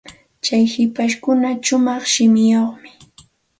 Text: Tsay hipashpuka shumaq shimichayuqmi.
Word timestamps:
Tsay 0.43 0.63
hipashpuka 0.73 1.49
shumaq 1.65 2.03
shimichayuqmi. 2.11 2.89